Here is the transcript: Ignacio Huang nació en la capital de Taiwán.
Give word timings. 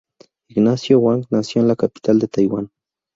Ignacio 0.49 0.97
Huang 0.99 1.25
nació 1.29 1.61
en 1.61 1.67
la 1.67 1.75
capital 1.75 2.17
de 2.17 2.27
Taiwán. 2.27 2.71